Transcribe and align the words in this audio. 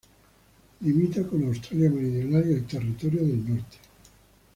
Limita 0.81 1.21
con 1.27 1.43
Australia 1.43 1.91
Meridional 1.91 2.49
y 2.49 2.53
el 2.55 2.65
Territorio 2.65 3.21
del 3.21 3.47
Norte. 3.47 3.77